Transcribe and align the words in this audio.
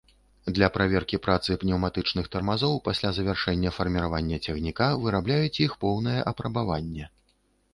Для 0.55 0.67
праверкі 0.75 1.17
працы 1.25 1.57
пнеўматычных 1.63 2.29
тармазоў 2.35 2.73
пасля 2.87 3.09
завяршэння 3.17 3.75
фарміравання 3.77 4.41
цягніка 4.49 4.89
вырабляюць 5.05 5.55
іх 5.67 5.71
поўнае 5.85 6.17
апрабаванне. 6.33 7.05